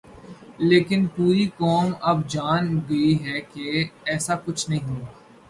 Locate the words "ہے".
3.25-3.41